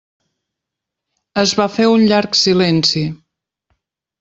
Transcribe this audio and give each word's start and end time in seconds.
Es 1.43 1.53
va 1.61 1.69
fer 1.75 1.87
un 1.97 2.07
llarg 2.13 2.39
silenci. 2.41 3.07